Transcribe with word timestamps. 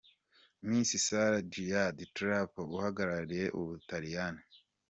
Miss 0.67 0.91
Sara 1.07 1.39
Giada 1.51 2.03
Tropea 2.15 2.63
uhagarariye 2.75 3.45
u 3.59 3.61
Butaliyani. 3.67 4.41